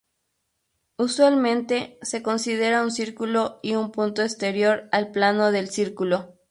[0.97, 6.33] Usualmente, se considera un círculo y un punto exterior al plano del círculo.